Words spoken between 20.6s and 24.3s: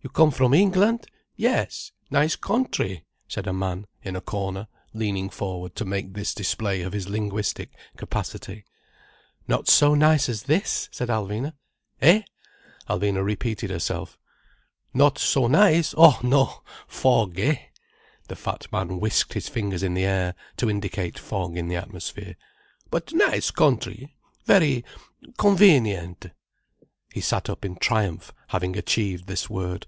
indicate fog in the atmosphere. "But nice contry!